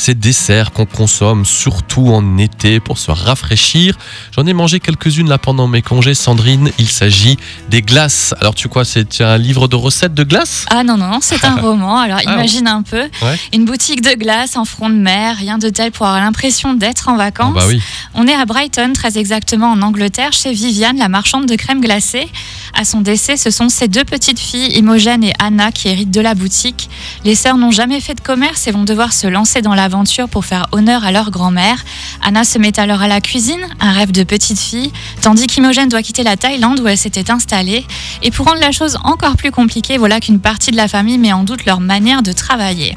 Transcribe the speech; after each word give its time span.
ces 0.00 0.14
desserts 0.14 0.72
qu'on 0.72 0.86
consomme 0.86 1.44
surtout 1.44 2.08
en 2.08 2.38
été 2.38 2.80
pour 2.80 2.96
se 2.98 3.10
rafraîchir. 3.10 3.96
J'en 4.34 4.46
ai 4.46 4.54
mangé 4.54 4.80
quelques-unes 4.80 5.28
là 5.28 5.36
pendant 5.36 5.66
mes 5.68 5.82
congés, 5.82 6.14
Sandrine. 6.14 6.70
Il 6.78 6.88
s'agit 6.88 7.36
des 7.68 7.82
glaces. 7.82 8.34
Alors 8.40 8.54
tu 8.54 8.68
quoi 8.68 8.84
C'est 8.86 9.20
un 9.20 9.36
livre 9.36 9.68
de 9.68 9.76
recettes 9.76 10.14
de 10.14 10.24
glaces 10.24 10.64
Ah 10.70 10.82
non, 10.84 10.96
non, 10.96 11.08
non, 11.08 11.18
c'est 11.20 11.44
un 11.44 11.56
roman. 11.60 11.98
Alors 11.98 12.20
Ah, 12.26 12.32
imagine 12.34 12.66
un 12.66 12.82
peu, 12.82 13.02
Ouais. 13.22 13.38
une 13.52 13.66
boutique 13.66 14.00
de 14.00 14.14
glace 14.18 14.56
en 14.56 14.64
front 14.64 14.88
de 14.88 14.94
mer, 14.94 15.36
rien 15.36 15.58
de 15.58 15.68
tel 15.68 15.90
pour 15.92 16.06
avoir 16.06 16.22
l'impression 16.22 16.72
d'être 16.74 17.08
en 17.08 17.14
Ah 17.14 17.18
vacances. 17.18 17.54
bah 17.54 17.64
oui. 17.68 17.82
On 18.14 18.26
est 18.26 18.34
à 18.34 18.46
Brighton, 18.46 18.92
très 18.94 19.18
exactement 19.18 19.70
en 19.70 19.82
Angleterre, 19.82 20.32
chez 20.32 20.52
Viviane, 20.52 20.96
la 20.96 21.08
marchande 21.10 21.44
de 21.46 21.54
crème 21.56 21.80
glacée. 21.82 22.28
À 22.74 22.84
son 22.84 23.00
décès, 23.00 23.36
ce 23.36 23.50
sont 23.50 23.68
ses 23.68 23.88
deux 23.88 24.04
petites 24.04 24.38
filles, 24.38 24.76
Imogen 24.76 25.22
et 25.24 25.32
Anna, 25.38 25.72
qui 25.72 25.88
héritent 25.88 26.10
de 26.10 26.20
la 26.20 26.34
boutique. 26.34 26.88
Les 27.24 27.34
sœurs 27.34 27.56
n'ont 27.56 27.70
jamais 27.70 28.00
fait 28.00 28.14
de 28.14 28.20
commerce 28.20 28.66
et 28.66 28.70
vont 28.70 28.84
devoir 28.84 29.12
se 29.12 29.26
lancer 29.26 29.62
dans 29.62 29.74
l'aventure 29.74 30.28
pour 30.28 30.44
faire 30.44 30.66
honneur 30.72 31.04
à 31.04 31.12
leur 31.12 31.30
grand-mère. 31.30 31.84
Anna 32.22 32.44
se 32.44 32.58
met 32.58 32.78
alors 32.78 33.02
à 33.02 33.08
la 33.08 33.20
cuisine, 33.20 33.60
un 33.80 33.92
rêve 33.92 34.12
de 34.12 34.22
petite 34.22 34.58
fille, 34.58 34.92
tandis 35.20 35.46
qu'Imogen 35.46 35.88
doit 35.88 36.02
quitter 36.02 36.22
la 36.22 36.36
Thaïlande 36.36 36.80
où 36.80 36.88
elle 36.88 36.98
s'était 36.98 37.30
installée. 37.30 37.84
Et 38.22 38.30
pour 38.30 38.46
rendre 38.46 38.60
la 38.60 38.72
chose 38.72 38.98
encore 39.04 39.36
plus 39.36 39.50
compliquée, 39.50 39.98
voilà 39.98 40.20
qu'une 40.20 40.40
partie 40.40 40.70
de 40.70 40.76
la 40.76 40.88
famille 40.88 41.18
met 41.18 41.32
en 41.32 41.44
doute 41.44 41.64
leur 41.64 41.80
manière 41.80 42.22
de 42.22 42.32
travailler. 42.32 42.96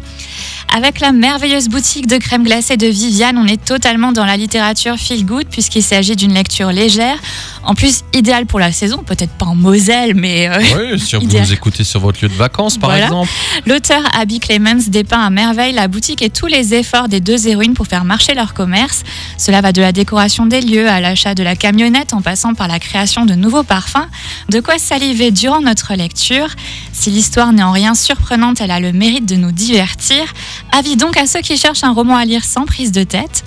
Avec 0.76 1.02
la 1.02 1.12
merveilleuse 1.12 1.70
boutique 1.70 2.08
de 2.08 2.18
crème 2.18 2.44
glacée 2.44 2.78
de 2.78 2.88
Viviane, 2.88 3.38
on 3.38 3.46
est 3.46 3.64
totalement 3.64 4.12
dans 4.12 4.26
la 4.26 4.38
littérature 4.38 4.96
feel 4.98 5.24
good 5.24 5.46
puisqu'il 5.48 5.84
s'agit 5.84 6.16
d'une 6.16 6.34
lecture 6.34 6.72
légère, 6.72 7.16
en 7.64 7.76
plus 7.76 8.02
idéale 8.12 8.48
pour 8.48 8.60
la 8.60 8.72
saison, 8.72 9.04
peut-être 9.06 9.34
pas 9.34 9.46
en 9.46 9.54
Moselle, 9.54 10.16
mais 10.16 10.50
euh, 10.50 10.60
Oui, 10.94 11.00
si 11.00 11.16
vous 11.16 11.22
nous 11.28 11.54
écoutez 11.54 11.84
sur 11.84 12.00
votre 12.00 12.24
lieu 12.24 12.28
de 12.28 12.34
vacances 12.34 12.80
par 12.80 12.90
Voilà. 12.90 13.06
exemple. 13.06 13.30
L'auteur 13.68 14.02
Abby 14.20 14.40
Clemens 14.40 14.90
dépeint 14.90 15.22
à 15.24 15.30
merveille 15.30 15.74
la 15.74 15.88
boutique 15.88 16.24
et 16.24 16.32
tous 16.32 16.48
les 16.48 16.74
efforts 16.74 17.08
des 17.08 17.20
deux 17.20 17.48
héroïnes 17.48 17.76
pour 17.76 17.86
faire 17.86 18.04
marcher 18.04 18.34
leur 18.34 18.56
commerce. 18.56 19.04
Cela 19.38 19.62
va 19.62 19.74
de 19.74 19.82
la 19.82 19.92
décoration 19.92 20.48
des 20.48 20.62
lieux 20.62 20.90
à 20.90 21.00
l'achat 21.02 21.36
de 21.36 21.44
la 21.44 21.56
camionnette 21.56 22.14
en 22.16 22.22
passant 22.24 22.56
par 22.56 22.68
la 22.68 22.80
création 22.80 23.28
de 23.28 23.36
nouveaux 23.36 23.64
parfums. 23.64 24.08
De 24.50 24.60
quoi 24.60 24.80
saliver 24.80 25.30
durant 25.30 25.62
notre 25.62 25.94
lecture. 25.94 26.48
Si 26.94 27.12
l'histoire 27.12 27.54
n'est 27.54 27.62
en 27.62 27.72
rien 27.72 27.94
surprenante, 27.94 28.60
elle 28.60 28.72
a 28.72 28.80
le 28.80 28.92
mérite 28.92 29.28
de 29.28 29.36
nous 29.36 29.52
divertir. 29.52 30.24
Avis 30.72 30.96
donc 30.96 31.18
à 31.18 31.28
ceux 31.28 31.42
qui 31.42 31.58
cherchent 31.58 31.84
un 31.84 31.94
roman 31.94 32.16
à 32.16 32.26
lire 32.26 32.44
sans 32.44 32.66
prise 32.66 32.92
de 32.92 33.04
tête. 33.04 33.44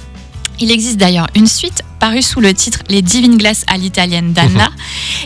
Il 0.60 0.70
existe 0.70 0.96
d'ailleurs 0.96 1.26
une 1.34 1.46
suite 1.46 1.82
parue 1.98 2.22
sous 2.22 2.40
le 2.40 2.52
titre 2.54 2.80
Les 2.88 3.02
Divines 3.02 3.36
Glaces 3.36 3.64
à 3.66 3.76
l'italienne 3.76 4.32
d'Anna. 4.32 4.68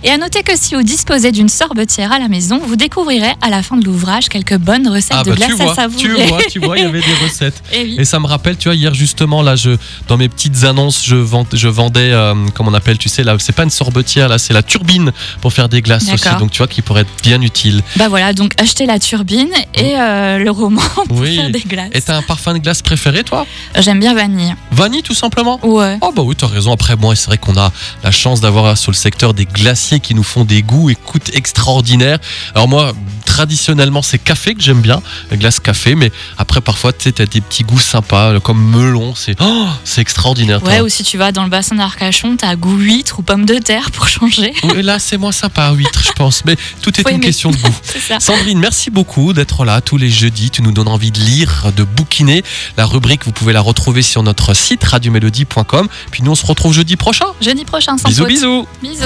Et 0.02 0.10
à 0.10 0.16
noter 0.18 0.42
que 0.42 0.56
si 0.56 0.74
vous 0.74 0.82
disposez 0.82 1.32
d'une 1.32 1.48
sorbetière 1.48 2.12
à 2.12 2.18
la 2.18 2.28
maison, 2.28 2.58
vous 2.64 2.76
découvrirez 2.76 3.32
à 3.42 3.50
la 3.50 3.62
fin 3.62 3.76
de 3.76 3.84
l'ouvrage 3.84 4.28
quelques 4.28 4.56
bonnes 4.56 4.88
recettes 4.88 5.16
Ah 5.20 5.24
de 5.24 5.30
bah 5.30 5.36
glace 5.36 5.48
tu 5.56 5.62
à 5.62 5.64
vois, 5.64 5.74
tu 5.74 6.06
savourer. 6.08 6.26
vois, 6.26 6.38
tu 6.50 6.58
vois, 6.60 6.78
il 6.78 6.84
y 6.84 6.86
avait 6.86 7.00
des 7.00 7.14
recettes. 7.24 7.62
Eh 7.72 7.82
oui. 7.84 7.96
Et 7.98 8.04
ça 8.04 8.18
me 8.20 8.26
rappelle, 8.26 8.56
tu 8.56 8.68
vois, 8.68 8.74
hier 8.74 8.94
justement, 8.94 9.42
là, 9.42 9.56
je, 9.56 9.70
dans 10.08 10.16
mes 10.16 10.28
petites 10.28 10.64
annonces, 10.64 11.04
je, 11.04 11.16
vend- 11.16 11.46
je 11.52 11.68
vendais, 11.68 12.10
euh, 12.12 12.34
comment 12.54 12.70
on 12.70 12.74
appelle, 12.74 12.98
tu 12.98 13.08
sais, 13.08 13.22
là, 13.22 13.36
c'est 13.38 13.54
pas 13.54 13.64
une 13.64 13.70
sorbetière, 13.70 14.28
là, 14.28 14.38
c'est 14.38 14.52
la 14.54 14.62
turbine 14.62 15.12
pour 15.40 15.52
faire 15.52 15.68
des 15.68 15.82
glaces 15.82 16.12
aussi. 16.12 16.28
Donc, 16.38 16.50
tu 16.50 16.58
vois, 16.58 16.66
qui 16.68 16.82
pourrait 16.82 17.02
être 17.02 17.22
bien 17.22 17.40
utile. 17.42 17.82
Bah 17.96 18.08
voilà, 18.08 18.32
donc 18.32 18.52
achetez 18.60 18.86
la 18.86 18.98
turbine 18.98 19.48
et 19.74 19.98
euh, 19.98 20.38
le 20.38 20.50
roman 20.50 20.80
pour 21.08 21.18
Oui. 21.18 21.36
faire 21.36 21.50
des 21.50 21.60
glaces. 21.60 21.90
Et 21.92 22.00
t'as 22.00 22.16
un 22.16 22.22
parfum 22.22 22.54
de 22.54 22.58
glace 22.58 22.82
préféré, 22.82 23.22
toi? 23.24 23.46
J'aime 23.78 24.00
bien 24.00 24.14
vanille. 24.14 24.54
Vanille, 24.72 25.02
tout 25.02 25.14
simplement? 25.14 25.58
Ouais. 25.64 25.98
Oh 26.00 26.12
bah 26.14 26.22
oui, 26.24 26.34
t'as 26.36 26.46
raison. 26.46 26.69
Après, 26.72 26.96
moi, 26.96 27.14
c'est 27.16 27.26
vrai 27.26 27.38
qu'on 27.38 27.56
a 27.56 27.72
la 28.02 28.10
chance 28.10 28.40
d'avoir 28.40 28.76
sur 28.76 28.90
le 28.90 28.96
secteur 28.96 29.34
des 29.34 29.46
glaciers 29.46 30.00
qui 30.00 30.14
nous 30.14 30.22
font 30.22 30.44
des 30.44 30.62
goûts 30.62 30.90
et 30.90 30.94
coûtent 30.94 31.30
extraordinaires. 31.34 32.18
Alors 32.54 32.68
moi, 32.68 32.92
traditionnellement, 33.24 34.02
c'est 34.02 34.18
café 34.18 34.54
que 34.54 34.60
j'aime 34.62 34.80
bien, 34.80 35.00
la 35.30 35.36
glace 35.36 35.60
café. 35.60 35.94
Mais 35.94 36.10
après, 36.36 36.60
parfois, 36.60 36.92
tu 36.92 37.12
t'as 37.12 37.26
des 37.26 37.40
petits 37.40 37.62
goûts 37.64 37.78
sympas, 37.78 38.38
comme 38.40 38.62
melon. 38.70 39.14
C'est 39.14 39.36
oh, 39.40 39.66
c'est 39.84 40.00
extraordinaire. 40.00 40.62
Ouais, 40.64 40.80
ou 40.80 40.88
si 40.88 41.04
tu 41.04 41.16
vas 41.16 41.32
dans 41.32 41.44
le 41.44 41.50
bassin 41.50 41.76
d'Arcachon, 41.76 42.36
t'as 42.36 42.54
goût 42.56 42.76
huître 42.76 43.18
ou 43.18 43.22
pomme 43.22 43.46
de 43.46 43.58
terre 43.58 43.90
pour 43.92 44.08
changer. 44.08 44.52
Oui, 44.64 44.82
là, 44.82 44.98
c'est 44.98 45.16
moins 45.16 45.32
sympa, 45.32 45.70
huître, 45.72 46.02
je 46.04 46.12
pense. 46.12 46.44
Mais 46.44 46.56
tout 46.82 46.90
est 46.98 47.02
Faut 47.02 47.08
une 47.08 47.16
aimer. 47.16 47.26
question 47.26 47.50
de 47.50 47.56
goût. 47.56 47.74
Sandrine, 48.18 48.58
merci 48.58 48.90
beaucoup 48.90 49.32
d'être 49.32 49.64
là 49.64 49.80
tous 49.80 49.96
les 49.96 50.10
jeudis. 50.10 50.50
Tu 50.50 50.62
nous 50.62 50.72
donnes 50.72 50.88
envie 50.88 51.10
de 51.10 51.20
lire, 51.20 51.72
de 51.76 51.84
bouquiner. 51.84 52.42
La 52.76 52.84
rubrique, 52.84 53.24
vous 53.24 53.32
pouvez 53.32 53.52
la 53.52 53.60
retrouver 53.60 54.02
sur 54.02 54.22
notre 54.22 54.54
site 54.54 54.82
radiomélodie.com. 54.84 55.88
Puis 56.10 56.22
nous, 56.22 56.32
on 56.32 56.34
se 56.34 56.46
retrouve 56.50 56.72
jeudi 56.72 56.96
prochain. 56.96 57.26
Jeudi 57.40 57.64
prochain, 57.64 57.96
sans 57.98 58.08
Bisous, 58.08 58.22
faute. 58.22 58.28
bisous. 58.28 58.66
Bisous. 58.82 59.04